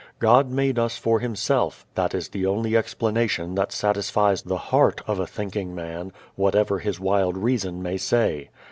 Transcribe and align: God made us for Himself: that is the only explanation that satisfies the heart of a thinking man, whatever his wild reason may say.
God 0.17 0.49
made 0.49 0.79
us 0.79 0.97
for 0.97 1.19
Himself: 1.19 1.85
that 1.93 2.15
is 2.15 2.29
the 2.29 2.43
only 2.43 2.75
explanation 2.75 3.53
that 3.53 3.71
satisfies 3.71 4.41
the 4.41 4.57
heart 4.57 4.99
of 5.05 5.19
a 5.19 5.27
thinking 5.27 5.75
man, 5.75 6.11
whatever 6.35 6.79
his 6.79 6.99
wild 6.99 7.37
reason 7.37 7.83
may 7.83 7.97
say. 7.97 8.49